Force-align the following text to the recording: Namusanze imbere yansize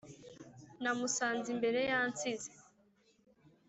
Namusanze 0.81 1.47
imbere 1.55 1.79
yansize 1.91 2.49